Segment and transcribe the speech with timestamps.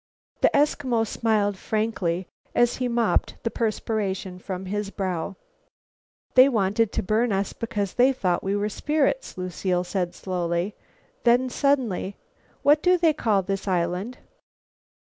[0.41, 5.35] The Eskimo smiled frankly, as he mopped the perspiration from his brow.
[6.33, 10.73] "They wanted to burn us because they thought we were spirits," Lucile said slowly;
[11.23, 12.17] then suddenly,
[12.63, 14.17] "What do they call this island?"